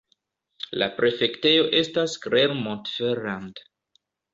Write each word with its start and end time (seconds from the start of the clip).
La 0.83 0.87
prefektejo 1.01 1.69
estas 1.83 2.19
Clermont-Ferrand. 2.27 3.69